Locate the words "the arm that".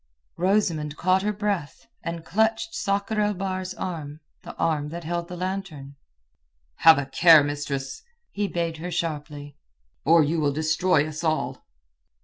4.41-5.03